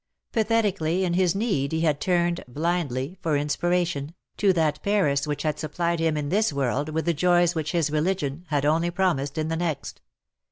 Pathetically 0.31 1.03
in 1.05 1.13
his 1.13 1.35
need 1.35 1.71
he 1.71 1.81
had 1.81 2.01
turned— 2.01 2.43
blindly— 2.47 3.17
for 3.21 3.37
inspiration, 3.37 4.15
to 4.37 4.51
that 4.51 4.81
Paris 4.81 5.27
which 5.27 5.43
had 5.43 5.59
supplied 5.59 5.99
him 5.99 6.17
in 6.17 6.29
this 6.29 6.51
world 6.51 6.89
with 6.89 7.05
the 7.05 7.13
joys 7.13 7.53
which 7.53 7.71
his 7.71 7.91
religion 7.91 8.45
had 8.47 8.65
only 8.65 8.89
promised 8.89 9.37
in 9.37 9.47
the 9.49 9.55
next. 9.55 10.01